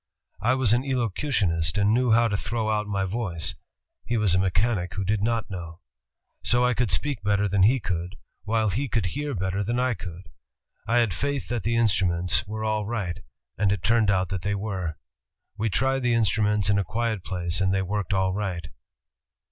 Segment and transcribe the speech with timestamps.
[0.41, 3.53] I was an elocutionist and knew how to throw out my voice;
[4.03, 5.79] he was a mechanic who did not know.
[6.43, 9.93] So I could speak better than he could, while he could hear better than I
[9.93, 10.27] could.
[10.87, 13.19] I had faith that the instruments were all right,
[13.59, 14.97] and it turned out that they were.
[15.55, 18.69] We tried the instruments in a quiet place and they worked all right."